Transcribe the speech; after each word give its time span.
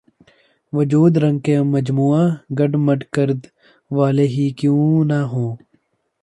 وجود 0.73 1.17
رنگ 1.17 1.39
کے 1.45 1.55
مجموعہ 1.73 2.23
گڈ 2.59 2.71
مڈ 2.85 3.03
کر 3.13 3.29
د 3.33 3.45
والے 3.91 4.25
ہی 4.35 4.49
کیوں 4.59 5.03
نہ 5.09 5.19
ہوں 5.31 5.49